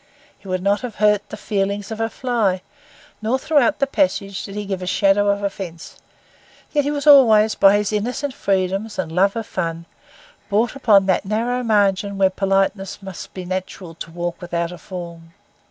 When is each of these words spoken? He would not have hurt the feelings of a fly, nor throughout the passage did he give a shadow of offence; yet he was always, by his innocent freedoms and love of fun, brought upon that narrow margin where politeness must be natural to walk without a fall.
He 0.35 0.47
would 0.47 0.63
not 0.63 0.81
have 0.81 0.95
hurt 0.95 1.29
the 1.29 1.37
feelings 1.37 1.91
of 1.91 1.99
a 1.99 2.09
fly, 2.09 2.63
nor 3.21 3.37
throughout 3.37 3.77
the 3.77 3.85
passage 3.85 4.43
did 4.43 4.55
he 4.55 4.65
give 4.65 4.81
a 4.81 4.87
shadow 4.87 5.27
of 5.29 5.43
offence; 5.43 5.99
yet 6.71 6.85
he 6.85 6.89
was 6.89 7.05
always, 7.05 7.53
by 7.53 7.77
his 7.77 7.93
innocent 7.93 8.33
freedoms 8.33 8.97
and 8.97 9.11
love 9.11 9.35
of 9.35 9.45
fun, 9.45 9.85
brought 10.49 10.75
upon 10.75 11.05
that 11.05 11.23
narrow 11.23 11.61
margin 11.61 12.17
where 12.17 12.31
politeness 12.31 13.03
must 13.03 13.31
be 13.35 13.45
natural 13.45 13.93
to 13.93 14.09
walk 14.09 14.41
without 14.41 14.71
a 14.71 14.79
fall. 14.79 15.21